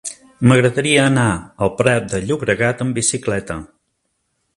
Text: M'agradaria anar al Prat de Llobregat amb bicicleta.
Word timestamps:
M'agradaria 0.51 1.03
anar 1.09 1.25
al 1.65 1.71
Prat 1.81 2.07
de 2.13 2.21
Llobregat 2.23 2.81
amb 2.87 2.97
bicicleta. 3.01 3.59